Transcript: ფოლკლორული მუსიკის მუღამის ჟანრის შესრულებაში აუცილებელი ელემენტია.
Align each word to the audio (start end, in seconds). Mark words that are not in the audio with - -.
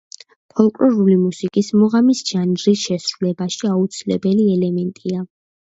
ფოლკლორული 0.53 1.17
მუსიკის 1.25 1.69
მუღამის 1.83 2.23
ჟანრის 2.31 2.87
შესრულებაში 2.87 3.73
აუცილებელი 3.77 4.51
ელემენტია. 4.59 5.25